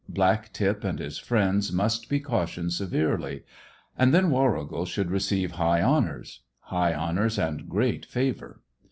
[0.09, 3.43] Black tip and his friends must be cautioned severely.
[3.95, 8.61] And then Warrigal should receive high honours; high honours and great favour.